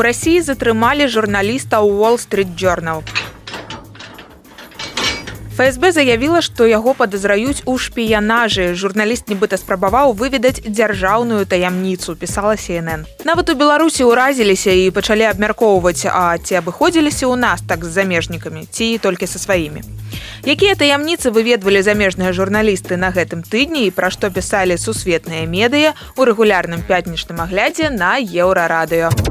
У 0.00 0.02
рассіі 0.02 0.40
затрымалі 0.40 1.04
журналіста 1.12 1.84
ў 1.84 1.92
Wall 2.00 2.16
Street 2.16 2.56
Journal. 2.56 3.04
ФСБ 5.52 5.92
заявіла, 5.92 6.40
што 6.40 6.64
яго 6.64 6.94
падазраюць 6.96 7.68
у 7.68 7.76
шпіянажы. 7.76 8.72
Журналіст 8.72 9.28
нібыта 9.28 9.60
спрабаваў 9.60 10.16
выведаць 10.16 10.64
дзяржаўную 10.64 11.44
таямніцу, 11.44 12.16
пісала 12.16 12.56
CNN. 12.56 13.04
Нават 13.28 13.52
у 13.52 13.54
Беларусі 13.60 14.08
ўразіліся 14.08 14.72
і 14.72 14.88
пачалі 14.88 15.28
абмяркоўваць, 15.28 16.08
а 16.08 16.32
ці 16.40 16.56
абыходзіліся 16.64 17.28
ў 17.28 17.36
нас 17.36 17.60
так 17.60 17.84
з 17.84 17.92
замежнікамі, 18.00 18.64
ці 18.72 18.96
толькі 19.04 19.28
са 19.28 19.36
сваімі. 19.36 19.84
Якія 20.48 20.80
таямніцы 20.80 21.28
выведвалі 21.28 21.84
замежныя 21.84 22.32
журналісты 22.32 22.96
на 22.96 23.12
гэтым 23.12 23.44
тыдні 23.44 23.84
і 23.84 23.92
пра 23.92 24.08
што 24.08 24.32
пісалі 24.32 24.80
сусветныя 24.80 25.44
медыя 25.44 25.92
ў 26.16 26.24
рэгулярным 26.24 26.88
пятнічным 26.88 27.44
аглядзе 27.44 27.92
на 27.92 28.16
еўрарадыё. 28.16 29.29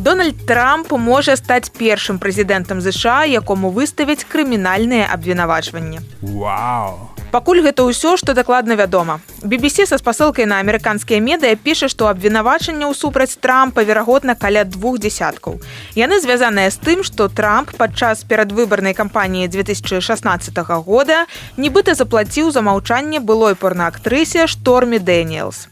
Дональд 0.00 0.46
Трамп 0.48 0.92
можа 0.96 1.34
стаць 1.36 1.68
першым 1.68 2.16
прэзідэнтам 2.16 2.80
ЗША, 2.80 3.28
якому 3.28 3.68
выставяць 3.68 4.24
крымінальныя 4.24 5.04
абвінавачванні. 5.12 6.00
Вау! 6.24 7.12
Пакуль 7.30 7.60
гэта 7.60 7.84
ўсё, 7.84 8.16
што 8.16 8.32
дакладна 8.32 8.80
вядома. 8.80 9.20
BBC 9.44 9.84
са 9.84 10.00
спасылкай 10.00 10.48
на 10.48 10.56
амерыканскія 10.64 11.20
медыя 11.20 11.52
піша, 11.52 11.92
што 11.92 12.08
абвінавачанняў 12.08 12.96
супраць 12.96 13.36
Трампа 13.36 13.84
верагодна 13.84 14.34
каля 14.34 14.64
двух 14.64 14.96
дзясяткаў. 15.04 15.60
Яны 15.92 16.16
звязаныя 16.24 16.72
з 16.72 16.80
тым, 16.80 17.04
што 17.04 17.28
Трамп 17.28 17.76
падчас 17.76 18.24
перадвыбарнай 18.24 18.96
кампаніі 18.96 19.52
2016 19.52 20.64
года 20.88 21.28
нібыта 21.60 21.92
заплаціў 21.92 22.48
за 22.56 22.64
маўчанне 22.64 23.20
былой 23.20 23.52
порнаактрысе 23.52 24.48
штормі 24.48 24.96
Дэніелс. 24.96 25.68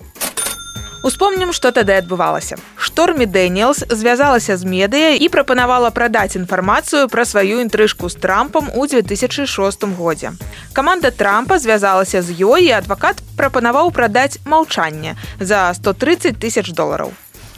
Успомнім, 1.02 1.52
што 1.52 1.70
тады 1.70 1.94
адбывалася. 1.94 2.58
Штормі 2.76 3.26
Дэніелс 3.26 3.84
звязалася 3.88 4.56
з 4.58 4.66
медыя 4.66 5.14
і 5.14 5.28
прапанавала 5.30 5.90
прадаць 5.94 6.34
інфармацыю 6.34 7.06
пра 7.06 7.24
сваю 7.24 7.62
інтрыжку 7.62 8.10
з 8.10 8.18
трампам 8.18 8.70
у 8.74 8.86
2006 8.86 9.84
годзе. 9.94 10.32
Каманда 10.72 11.10
Трампа 11.10 11.58
звязалася 11.58 12.22
з 12.22 12.34
ёй 12.42 12.66
і 12.66 12.74
адвакат 12.82 13.22
прапанаваў 13.38 13.94
прадаць 13.94 14.42
маўчанне 14.44 15.14
за 15.38 15.70
130 15.74 16.34
тысяч 16.42 16.74
долараў. 16.74 17.14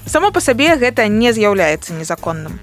Само 0.06 0.30
па 0.32 0.40
сабе 0.40 0.76
гэта 0.76 1.08
не 1.08 1.32
з'яўляецца 1.32 1.92
незаконным. 1.94 2.58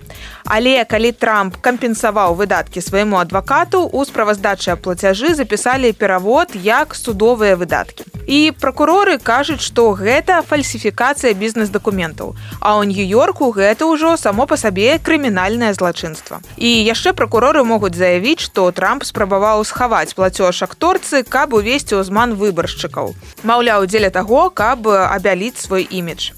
Але 0.47 0.85
калі 0.85 1.11
Трамп 1.11 1.57
кампенсаваў 1.61 2.35
выдаткі 2.39 2.81
свайму 2.81 3.19
адвакату, 3.19 3.83
у 3.83 4.05
справаздачыя 4.07 4.75
плацяжы 4.75 5.35
запісалі 5.35 5.91
перавод 5.91 6.55
як 6.55 6.95
судовыя 6.95 7.55
выдаткі. 7.59 8.07
І 8.27 8.51
пракуроры 8.59 9.19
кажуць, 9.19 9.63
што 9.63 9.91
гэта 9.91 10.41
фальсіфікацыя 10.43 11.31
бізнес-дакументаў. 11.35 12.35
А 12.59 12.79
ў 12.79 12.91
нью-йорку 12.91 13.51
гэта 13.55 13.87
ўжо 13.87 14.15
само 14.15 14.47
па 14.47 14.55
сабе 14.59 14.99
крымінальнае 14.99 15.71
злачынства. 15.75 16.39
І 16.55 16.67
яшчэ 16.67 17.11
пракуроры 17.15 17.63
могуць 17.63 17.95
заявіць, 17.95 18.43
што 18.43 18.71
Трамп 18.71 19.03
спрабаваў 19.03 19.63
схаваць 19.63 20.15
плацёж 20.15 20.63
акторцы, 20.63 21.23
каб 21.23 21.55
увесці 21.55 21.99
ўзман 22.03 22.35
выбаршчыкаў. 22.35 23.15
Маўляў, 23.43 23.87
дзеля 23.87 24.11
таго, 24.11 24.49
каб 24.49 24.87
абяліць 24.87 25.59
свой 25.59 25.87
імідж. 25.87 26.31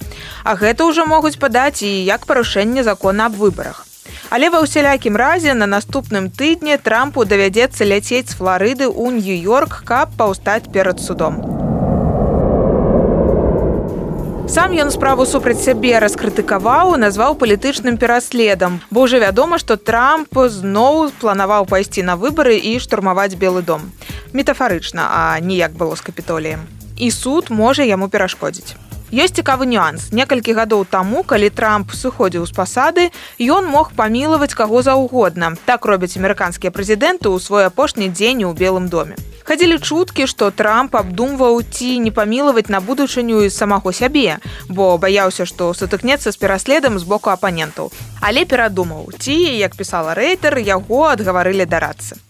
А 0.43 0.53
гэта 0.53 0.85
ўжо 0.89 1.05
могуць 1.05 1.37
падаць 1.37 1.85
і 1.85 1.91
як 2.05 2.25
парушэнне 2.25 2.83
закона 2.83 3.29
аб 3.29 3.37
выбарах. 3.37 3.85
Але 4.29 4.49
ва 4.49 4.61
ўсялякім 4.65 5.17
разе 5.17 5.53
на 5.53 5.69
наступным 5.69 6.29
тыдні 6.29 6.77
трампу 6.81 7.25
давядзецца 7.25 7.85
ляцець 7.85 8.29
з 8.29 8.37
флорыды 8.37 8.89
ў 8.89 9.21
нью-йорк 9.21 9.81
каб 9.85 10.13
паўстаць 10.17 10.69
перад 10.73 11.01
судом. 11.01 11.41
Сам 14.49 14.73
ён 14.73 14.89
справу 14.89 15.29
супраць 15.29 15.61
сябе 15.61 15.93
раскрытыкаваў 16.01 16.97
назваў 16.97 17.37
палітычным 17.37 18.01
пераследам 18.01 18.81
бо 18.89 19.05
ўжо 19.05 19.21
вядома 19.21 19.61
што 19.61 19.77
трамп 19.77 20.33
зноў 20.33 21.13
планаваў 21.21 21.69
пайсці 21.69 22.01
на 22.01 22.17
выбары 22.17 22.57
і 22.57 22.77
штурмаваць 22.81 23.37
белы 23.37 23.61
дом. 23.61 23.93
Метафарычна 24.33 25.05
а 25.13 25.23
ніяк 25.37 25.77
было 25.77 25.93
з 25.93 26.01
капітоліем. 26.01 26.65
І 26.97 27.13
суд 27.13 27.53
можа 27.53 27.85
яму 27.85 28.09
перашкодзіць 28.09 28.88
Ёсць 29.09 29.33
цікавы 29.41 29.65
нюанс. 29.65 30.13
Некалькі 30.13 30.53
гадоў 30.53 30.85
таму, 30.85 31.23
калі 31.25 31.49
Трамп 31.49 31.89
сыходзіў 31.97 32.45
з 32.45 32.53
пасады, 32.53 33.09
ён 33.41 33.65
мог 33.65 33.89
памілаваць 33.97 34.53
каго 34.53 34.85
заўгодна. 34.85 35.57
Так 35.65 35.89
робяць 35.89 36.13
амерыканскія 36.13 36.69
прэзідэнты 36.69 37.25
ў 37.25 37.41
свой 37.41 37.65
апошні 37.65 38.13
дзень 38.13 38.45
у 38.45 38.53
белым 38.53 38.85
доме. 38.85 39.17
Хадзілі 39.49 39.81
чуткі, 39.81 40.29
што 40.29 40.53
Трамп 40.53 40.93
абдумваў 40.93 41.57
ці 41.65 41.97
не 42.05 42.13
памілаваць 42.13 42.69
на 42.69 42.85
будучыню 42.85 43.41
і 43.41 43.49
самого 43.49 43.89
сябе, 43.89 44.37
бо 44.69 44.93
баяўся, 45.01 45.49
што 45.49 45.73
сутыкнецца 45.73 46.29
з 46.29 46.37
пераследам 46.37 47.01
з 47.01 47.09
боку 47.09 47.33
апанентаў. 47.33 47.89
Але 48.21 48.45
перадумаў, 48.45 49.09
ці, 49.17 49.33
як 49.33 49.73
пісала 49.73 50.13
рэйтер, 50.13 50.61
яго 50.61 51.09
адгаварылі 51.09 51.65
дарацца. 51.65 52.21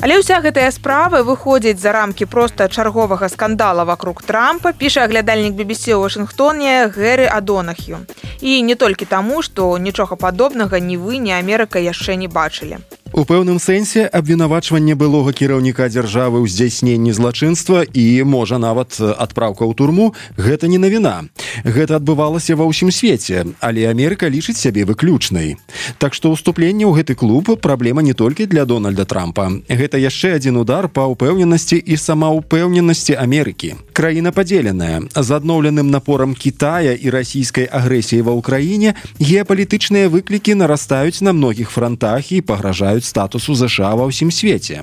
Але 0.00 0.18
ўся 0.20 0.40
гэтая 0.44 0.70
справа 0.74 1.22
выходзіць 1.26 1.78
за 1.80 1.92
рамкі 1.96 2.26
проста 2.26 2.68
чарговага 2.68 3.28
скандала 3.28 3.84
вокруг 3.84 4.22
трампа 4.22 4.72
піша 4.72 5.04
аглядальнік 5.06 5.54
BBC 5.54 5.94
ў 5.94 6.02
Вашынгтоне 6.02 6.90
гэры 6.90 7.30
адонахю 7.30 8.02
і 8.40 8.60
не 8.62 8.74
толькі 8.74 9.08
таму 9.08 9.40
што 9.46 9.70
нічога 9.78 10.16
падобнага 10.16 10.82
ні 10.82 10.98
вы 10.98 11.22
ні 11.22 11.32
Амерыка 11.38 11.78
яшчэ 11.78 12.18
не 12.20 12.28
бачылі 12.28 12.82
У 13.14 13.22
пэўным 13.22 13.60
сэнсе 13.62 14.08
абвінавачванне 14.10 14.96
былога 14.98 15.30
кіраўніка 15.38 15.86
дзяржавы 15.86 16.42
ў 16.42 16.50
здзяйсненні 16.50 17.14
злачынства 17.14 17.84
і 17.86 18.26
можа 18.26 18.58
нават 18.58 18.98
адпраўка 18.98 19.62
ў 19.62 19.72
турму 19.78 20.06
гэта 20.34 20.66
не 20.66 20.82
навіна. 20.82 21.30
Гэта 21.62 22.02
адбывалася 22.02 22.58
ва 22.58 22.66
ўсім 22.66 22.90
свеце, 22.90 23.46
але 23.62 23.86
Амерыка 23.86 24.26
лічыць 24.26 24.58
сябе 24.58 24.82
выключнай. 24.82 25.54
Так 26.02 26.18
што 26.18 26.34
ўступленне 26.34 26.90
ў 26.90 26.98
гэты 26.98 27.14
клуб 27.14 27.54
праблема 27.62 28.02
не 28.02 28.18
толькі 28.18 28.50
для 28.50 28.66
Дональда 28.66 29.06
Трампа. 29.06 29.62
Гэта 29.70 29.94
яшчэ 30.02 30.34
адзін 30.42 30.58
удар 30.66 30.90
па 30.90 31.06
ўпэўненасці 31.06 31.78
і 31.78 31.94
самаўпэўненасці 31.94 33.14
Амерыкі. 33.14 33.78
Краіна 33.94 34.34
падзеленая 34.34 35.06
з 35.14 35.28
адноўленым 35.30 35.86
напорам 35.86 36.34
Китая 36.34 36.98
і 36.98 37.14
расійскай 37.14 37.70
агрэсіі 37.70 38.26
ва 38.26 38.34
ўкраіне 38.34 38.98
геапалітычныя 39.22 40.10
выклікі 40.10 40.58
нарастаюць 40.58 41.22
на 41.22 41.30
многіх 41.30 41.70
франтах 41.70 42.34
і 42.34 42.42
пагражаюць 42.42 43.03
статусу 43.04 43.54
ЗША 43.54 43.94
ва 43.94 44.08
ўсім 44.08 44.32
свеце. 44.32 44.82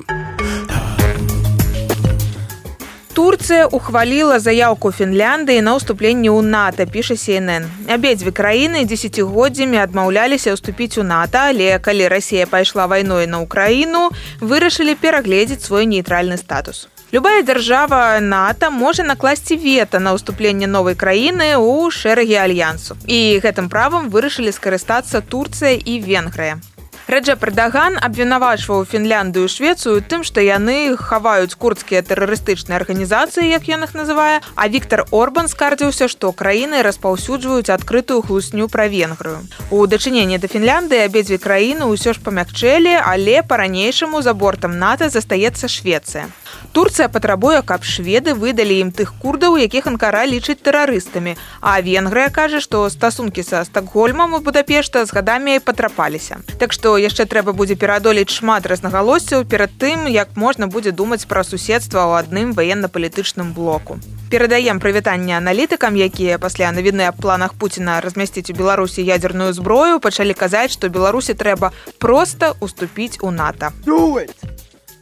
Турцыя 3.11 3.67
ухваліла 3.67 4.39
заяўку 4.39 4.89
Фінляндыі 4.95 5.59
на 5.59 5.75
ўступленне 5.75 6.31
ў 6.31 6.47
НАТО 6.47 6.87
піша 6.87 7.19
CNN. 7.19 7.67
Абедзве 7.91 8.31
краіны 8.31 8.85
дзесяцігоддзямі 8.87 9.83
адмаўляліся 9.83 10.55
ўступіць 10.55 10.95
у 10.97 11.03
НАТО, 11.03 11.51
але 11.51 11.75
калі 11.83 12.07
Расія 12.07 12.47
пайшла 12.47 12.87
вайной 12.87 13.27
на 13.27 13.43
ўкраіну, 13.43 14.15
вырашылі 14.39 14.95
перагледзець 14.95 15.67
свой 15.67 15.85
нейтральны 15.91 16.39
статус. 16.39 16.87
Любая 17.11 17.43
дзяржава 17.43 18.23
НАТО 18.23 18.71
можа 18.71 19.03
накласці 19.03 19.59
вета 19.59 19.99
на 19.99 20.15
ўступленне 20.15 20.63
новай 20.63 20.95
краіны 20.95 21.59
ў 21.59 21.91
шэрагі 21.91 22.39
альянсу. 22.39 22.95
І 23.03 23.43
гэтым 23.43 23.67
правам 23.67 24.07
вырашылі 24.07 24.55
скарыстацца 24.55 25.19
Турцыя 25.19 25.75
і 25.75 25.99
Венгрыя. 25.99 26.63
Рэджа 27.11 27.33
Прадаган 27.35 27.97
абвінавачваў 27.99 28.85
Фінляндыю 28.87 29.49
Швецыю 29.51 29.99
тым, 29.99 30.23
што 30.23 30.39
яны 30.39 30.95
хаваюць 30.95 31.59
курдскія 31.59 31.99
тэрарыстычныя 32.07 32.79
арганізацыі, 32.79 33.51
як 33.51 33.67
ён 33.67 33.83
их 33.83 33.91
называе, 33.99 34.39
а 34.55 34.67
Віктор 34.71 35.03
Орбан 35.11 35.51
скардзіўся, 35.51 36.07
што 36.07 36.31
краіны 36.31 36.79
распаўсюджваюць 36.87 37.67
адкрытую 37.67 38.23
хлусню 38.23 38.71
пра 38.71 38.87
венгрыю. 38.87 39.43
У 39.75 39.83
дачыненні 39.91 40.39
да 40.39 40.47
Фінляндыі 40.47 41.03
абедзве 41.03 41.35
краіны 41.35 41.91
ўсё 41.91 42.15
ж 42.15 42.23
памякчэлі, 42.23 42.95
але 43.03 43.43
па-ранейшаму 43.43 44.23
за 44.23 44.31
бортам 44.31 44.79
НАТО 44.79 45.11
застаецца 45.11 45.67
Швецыя. 45.67 46.31
Турцыя 46.71 47.09
патрабуе, 47.09 47.61
каб 47.67 47.83
шведы 47.83 48.31
выдалі 48.31 48.79
ім 48.79 48.91
тых 48.95 49.11
курдаў, 49.19 49.57
якіх 49.59 49.87
анкара 49.91 50.23
лічыць 50.23 50.63
тэрарыстамі. 50.63 51.35
А 51.59 51.75
Венгрыя 51.83 52.31
кажа, 52.31 52.61
што 52.63 52.87
стасункі 52.87 53.43
са 53.43 53.65
стакгольмам 53.67 54.33
у 54.33 54.39
Будапешта 54.39 55.03
з 55.05 55.11
гадамі 55.11 55.59
патрапаліся. 55.59 56.39
Так 56.63 56.71
што 56.71 56.95
яшчэ 56.95 57.27
трэба 57.27 57.51
будзе 57.51 57.75
пераадолець 57.75 58.31
шмат 58.31 58.71
разнагалоссяў 58.71 59.43
перад 59.43 59.75
тым, 59.75 60.07
як 60.07 60.39
можна 60.39 60.71
будзе 60.71 60.95
думаць 60.95 61.27
пра 61.27 61.43
суседства 61.43 62.07
ў 62.07 62.23
адным 62.23 62.55
ваенна-палітычным 62.55 63.51
блоку. 63.51 63.99
Перадаем 64.31 64.79
прывітанне 64.79 65.35
аналітыкам, 65.35 65.99
якія 65.99 66.39
пасля 66.39 66.71
навіны 66.71 67.03
аб 67.11 67.19
планах 67.19 67.59
Пуціна 67.59 67.99
размясціць 67.99 68.47
у 68.47 68.55
Беларусі 68.55 69.03
ядзерную 69.03 69.51
зброю, 69.51 69.99
пачалі 69.99 70.31
казаць, 70.31 70.71
што 70.71 70.87
Беларусі 70.87 71.35
трэба 71.35 71.75
проста 71.99 72.55
уступіць 72.63 73.19
у 73.19 73.31
НАТО. 73.31 73.75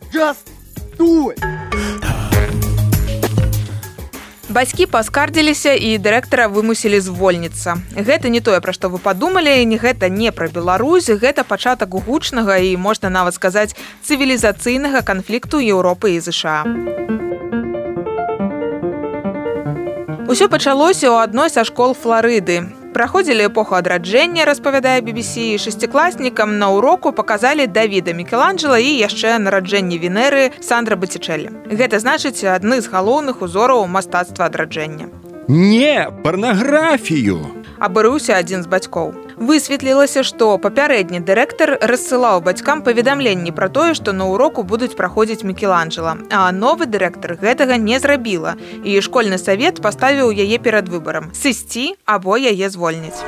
Just 0.10 0.59
Бацькі 4.50 4.86
паскардзіліся 4.92 5.78
і 5.78 5.96
дырэктара 6.02 6.50
вымусілі 6.50 7.00
звольніцца. 7.00 7.78
Гэта 7.94 8.34
не 8.34 8.42
тое, 8.42 8.58
пра 8.60 8.74
што 8.74 8.90
вы 8.90 8.98
падумалі, 9.00 9.54
не 9.64 9.78
гэта 9.78 10.10
не 10.10 10.34
пра 10.34 10.50
Беларусь, 10.50 11.08
гэта 11.08 11.46
пачатак 11.46 11.94
гучнага 11.94 12.58
і 12.58 12.76
можна 12.76 13.14
нават 13.14 13.38
сказаць 13.38 13.78
цывілізацыйнага 14.04 15.06
канфлікту 15.06 15.62
Еўропы 15.62 16.18
і 16.18 16.20
ЗША. 16.20 16.66
Усё 20.28 20.50
пачалося 20.50 21.08
ў 21.14 21.24
адной 21.24 21.54
са 21.54 21.64
школ 21.64 21.96
флорыды 21.96 22.79
праходзілі 22.94 23.46
эпоху 23.50 23.76
адраджэння 23.78 24.46
распавядае 24.50 25.02
BBC 25.06 25.58
шестикласнікам 25.62 26.58
на 26.58 26.70
уроку 26.74 27.12
показалі 27.12 27.68
давіда 27.68 28.14
мікеланджела 28.18 28.80
і 28.82 28.90
яшчэ 29.06 29.38
нараджэнне 29.46 30.02
венеры 30.02 30.50
сандра 30.60 30.98
бацічэлі 30.98 31.54
гэта 31.70 32.02
значыць 32.02 32.42
адны 32.50 32.82
з 32.82 32.90
галоўных 32.90 33.46
узораў 33.46 33.86
мастацтва 33.86 34.50
адраджэння 34.50 35.10
не 35.48 36.10
парнаграфію 36.26 37.40
абарыўся 37.78 38.42
адзін 38.42 38.66
з 38.66 38.72
бацькоў 38.74 39.14
высветлілася 39.40 40.24
што 40.28 40.58
папярэдні 40.60 41.24
дырэктар 41.24 41.78
рассылаў 41.92 42.44
бацькам 42.44 42.84
паведамленні 42.84 43.56
пра 43.56 43.70
тое 43.72 43.94
што 43.96 44.12
на 44.12 44.28
уроку 44.28 44.64
будуць 44.64 44.96
праходзіць 45.00 45.48
мікеланджела 45.48 46.18
а 46.30 46.52
новы 46.52 46.86
дырэктар 46.92 47.38
гэтага 47.44 47.80
не 47.80 48.00
зрабіла 48.04 48.56
і 48.84 49.00
школьны 49.00 49.40
савет 49.40 49.82
паставіў 49.82 50.36
яе 50.36 50.60
перад 50.60 50.90
выбарам 50.92 51.32
сысці 51.44 51.94
або 52.06 52.36
яе 52.38 52.70
звольніць 52.70 53.24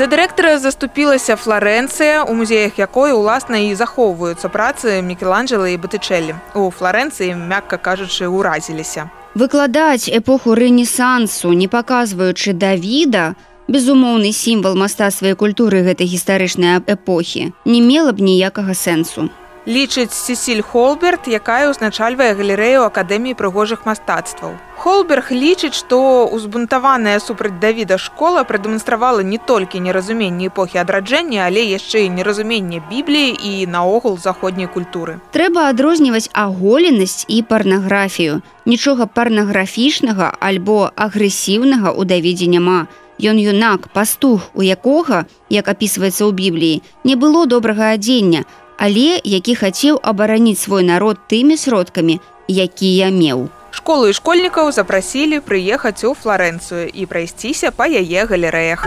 За 0.00 0.06
дырэктара 0.06 0.56
заступілася 0.58 1.36
Флоренцыя, 1.36 2.22
у 2.24 2.32
музеях 2.32 2.78
якой 2.78 3.12
уласна 3.12 3.60
і 3.68 3.74
захоўваюцца 3.76 4.48
працы 4.48 5.02
Мікеланджела 5.04 5.68
і 5.68 5.76
Батычэлі. 5.76 6.40
У 6.56 6.70
Флоренцыі, 6.72 7.36
мякка 7.36 7.76
кажучы, 7.76 8.24
уразіліся. 8.24 9.10
Выкладаць 9.34 10.10
эпоху 10.10 10.54
рэнесансу, 10.54 11.52
не 11.52 11.68
паказваючы 11.68 12.52
Давіда, 12.52 13.36
безумоўны 13.70 14.32
сімвал 14.34 14.74
мастацтва 14.74 15.30
і 15.30 15.38
культуры 15.38 15.86
гэтай 15.86 16.10
гістарычнай 16.10 16.82
эпохі, 16.82 17.54
не 17.64 17.80
мела 17.80 18.10
б 18.10 18.26
ніякага 18.26 18.74
сэнсу. 18.74 19.30
Лічыць 19.70 20.10
сесіль 20.10 20.66
холберт 20.66 21.30
якая 21.30 21.70
ўзначальвае 21.70 22.34
галерэю 22.34 22.82
акадэміі 22.90 23.38
прыгожых 23.38 23.86
мастацтваў 23.86 24.58
холберг 24.80 25.28
лічыць 25.30 25.76
што 25.76 26.24
узбунтаваная 26.36 27.18
супраць 27.20 27.58
давіда 27.60 27.98
школа 28.00 28.44
прадэманстравала 28.48 29.20
не 29.32 29.36
толькі 29.50 29.82
неразуменне 29.84 30.48
эпохі 30.48 30.80
адраджэння 30.82 31.44
але 31.44 31.64
яшчэ 31.68 32.06
і 32.06 32.14
неразуменне 32.16 32.80
бібліі 32.92 33.36
і 33.50 33.66
наогул 33.74 34.16
заходняй 34.16 34.72
культуры. 34.72 35.18
Трэба 35.36 35.68
адрозніваць 35.68 36.32
аголенасць 36.32 37.28
і 37.28 37.42
парнаграфію. 37.42 38.40
Нічога 38.64 39.04
парнаграфічнага 39.04 40.32
альбо 40.40 40.88
агрэсіўнага 40.96 41.92
ў 41.92 42.08
давідзе 42.08 42.48
няма. 42.48 42.88
Ён 43.20 43.36
юнак 43.36 43.92
пастух 43.92 44.48
у 44.56 44.64
якога 44.64 45.28
як 45.52 45.68
апісваецца 45.68 46.24
ў 46.24 46.32
бібліі 46.32 46.82
не 47.04 47.20
было 47.20 47.44
добрага 47.44 47.92
адзення 48.00 48.48
але 48.80 49.20
які 49.28 49.54
хацеў 49.60 50.00
абараніць 50.00 50.58
свой 50.64 50.88
народ 50.88 51.20
тымі 51.28 51.60
сродкамі, 51.60 52.16
якія 52.48 53.12
меў. 53.12 53.50
Школу 53.70 54.10
і 54.10 54.12
школьнікаў 54.12 54.72
запрасілі 54.74 55.40
прыехаць 55.40 56.02
у 56.04 56.14
Флоренцыю 56.14 56.90
і 56.90 57.06
прайсціся 57.06 57.70
па 57.70 57.86
яе 57.86 58.26
галерэях. 58.26 58.86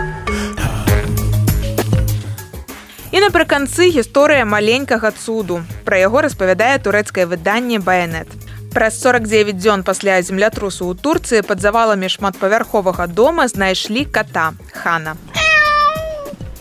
І 3.14 3.20
напрыканцы 3.22 3.88
гісторыя 3.94 4.44
маленькага 4.44 5.12
цуду. 5.14 5.62
Пра 5.86 6.02
яго 6.02 6.24
распавядае 6.26 6.78
турэцкае 6.82 7.26
выданне 7.30 7.78
Баянет. 7.78 8.28
Праз 8.74 8.98
49 9.00 9.54
дзён 9.54 9.86
пасля 9.86 10.18
землятрусу 10.20 10.90
ў 10.90 10.98
Турцыі 10.98 11.46
пад 11.46 11.62
заваламі 11.62 12.10
шматпавярховага 12.10 13.06
дома 13.06 13.46
знайшлі 13.46 14.02
ката 14.04 14.52
хана. 14.74 15.14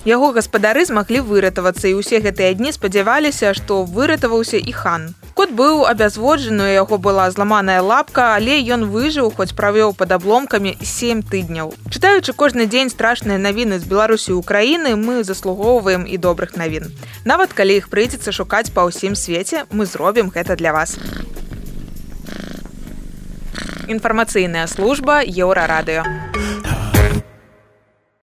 Яго 0.04 0.34
гаспадары 0.36 0.84
змаглі 0.84 1.24
выратавацца 1.24 1.88
і 1.88 1.96
ўсе 1.96 2.20
гэтыя 2.20 2.52
дні 2.60 2.76
спадзяваліся, 2.76 3.54
што 3.56 3.88
выратаваўся 3.88 4.60
і 4.60 4.74
хан. 4.76 5.16
Кот 5.32 5.56
быў 5.56 5.88
абязводжаны, 5.88 6.76
яго 6.76 7.00
была 7.00 7.32
зламаная 7.32 7.80
лапка, 7.80 8.36
але 8.36 8.60
ён 8.68 8.84
выжыў, 8.92 9.32
хоць 9.32 9.56
правёў 9.56 9.96
пад 9.96 10.12
абломкамі 10.12 10.76
сем 10.84 11.24
тыдняў. 11.24 11.72
Чытаючы 11.88 12.36
кожны 12.36 12.68
дзень 12.68 12.92
страшныя 12.92 13.40
навіны 13.40 13.80
з 13.80 13.88
Беларусі 13.88 14.36
ўкраіны, 14.36 15.00
мы 15.00 15.24
заслугоўваем 15.24 16.04
і 16.04 16.20
добрых 16.20 16.60
навін. 16.60 16.92
Нават 17.24 17.56
калі 17.56 17.80
іх 17.80 17.88
прыйдзецца 17.88 18.36
шукаць 18.36 18.76
па 18.76 18.84
ўсім 18.84 19.16
свеце, 19.16 19.64
мы 19.72 19.88
зробім 19.88 20.36
гэта 20.36 20.60
для 20.60 20.76
вас. 20.76 21.00
Інфармацыйная 23.88 24.68
служба 24.68 25.24
еўрарадыё. 25.24 26.04